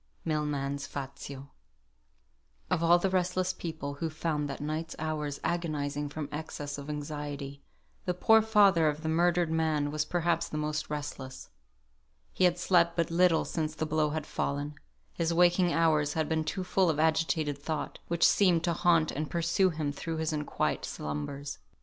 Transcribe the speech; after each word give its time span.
MILMAN'S 0.25 0.87
"FAZIO." 0.87 1.51
Of 2.71 2.81
all 2.83 2.97
the 2.97 3.11
restless 3.11 3.53
people 3.53 3.97
who 4.01 4.09
found 4.09 4.49
that 4.49 4.59
night's 4.59 4.95
hours 4.97 5.39
agonising 5.43 6.09
from 6.09 6.27
excess 6.31 6.79
of 6.79 6.89
anxiety, 6.89 7.61
the 8.05 8.15
poor 8.15 8.41
father 8.41 8.87
of 8.89 9.03
the 9.03 9.09
murdered 9.09 9.51
man 9.51 9.91
was 9.91 10.03
perhaps 10.03 10.49
the 10.49 10.57
most 10.57 10.89
restless. 10.89 11.49
He 12.33 12.45
had 12.45 12.57
slept 12.57 12.95
but 12.95 13.11
little 13.11 13.45
since 13.45 13.75
the 13.75 13.85
blow 13.85 14.09
had 14.09 14.25
fallen; 14.25 14.73
his 15.13 15.35
waking 15.35 15.71
hours 15.71 16.13
had 16.13 16.27
been 16.27 16.45
too 16.45 16.63
full 16.63 16.89
of 16.89 16.99
agitated 16.99 17.59
thought, 17.59 17.99
which 18.07 18.25
seemed 18.25 18.63
to 18.63 18.73
haunt 18.73 19.11
and 19.11 19.29
pursue 19.29 19.69
him 19.69 19.91
through 19.91 20.17
his 20.17 20.33
unquiet 20.33 20.83
slumbers. 20.83 21.59